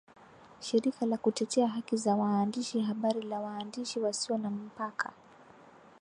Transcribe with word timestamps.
shirika 0.59 1.05
la 1.05 1.17
kutetea 1.17 1.67
haki 1.67 1.97
za 1.97 2.15
waandishi 2.15 2.79
habari 2.81 3.21
la 3.21 3.39
Waandishi 3.39 3.99
wasio 3.99 4.37
na 4.37 4.49
Mpaka 4.49 5.13